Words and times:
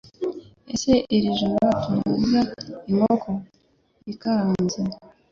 Ese 0.73 0.91
iri 1.15 1.29
joro 1.39 1.65
turarya 1.81 2.41
inkoko 2.91 3.29
ikaranze? 4.11 4.79